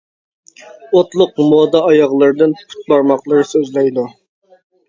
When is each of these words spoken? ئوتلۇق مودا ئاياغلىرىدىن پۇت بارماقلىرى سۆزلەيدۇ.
ئوتلۇق 0.99 1.41
مودا 1.51 1.83
ئاياغلىرىدىن 1.89 2.57
پۇت 2.73 2.89
بارماقلىرى 2.95 3.47
سۆزلەيدۇ. 3.53 4.11